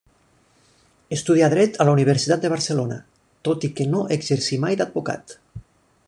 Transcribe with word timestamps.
Estudià 1.17 1.49
Dret 1.53 1.77
a 1.83 1.87
la 1.89 1.93
Universitat 1.97 2.41
de 2.45 2.51
Barcelona, 2.53 2.97
tot 3.49 3.67
i 3.69 3.71
que 3.81 3.87
no 3.91 4.01
exercí 4.17 4.59
mai 4.65 4.79
d'advocat. 4.81 5.37